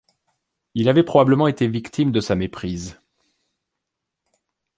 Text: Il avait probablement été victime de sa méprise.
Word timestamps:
Il 0.73 0.89
avait 0.89 1.03
probablement 1.03 1.45
été 1.47 1.67
victime 1.67 2.11
de 2.11 2.21
sa 2.21 2.33
méprise. 2.33 2.97